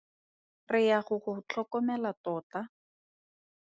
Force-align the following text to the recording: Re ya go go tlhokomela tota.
Re 0.71 0.81
ya 0.87 0.99
go 1.07 1.15
go 1.23 1.33
tlhokomela 1.49 2.11
tota. 2.25 2.59